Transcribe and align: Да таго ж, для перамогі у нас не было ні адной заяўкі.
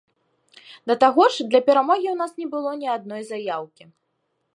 Да 0.91 0.95
таго 1.03 1.23
ж, 1.35 1.45
для 1.51 1.61
перамогі 1.67 2.07
у 2.13 2.13
нас 2.21 2.31
не 2.45 2.47
было 2.53 2.69
ні 2.85 2.91
адной 2.97 3.23
заяўкі. 3.31 3.83